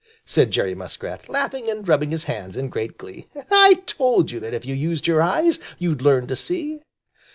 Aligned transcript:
said 0.25 0.49
Jerry 0.49 0.73
Muskrat, 0.73 1.29
laughing 1.29 1.69
and 1.69 1.87
rubbing 1.87 2.09
his 2.09 2.23
hands 2.23 2.57
in 2.57 2.69
great 2.69 2.97
glee. 2.97 3.27
"I 3.51 3.83
told 3.85 4.31
you 4.31 4.39
that 4.39 4.51
if 4.51 4.65
you 4.65 4.73
used 4.73 5.05
your 5.05 5.21
eyes, 5.21 5.59
you'd 5.77 6.01
learn 6.01 6.25
to 6.25 6.35
see." 6.35 6.79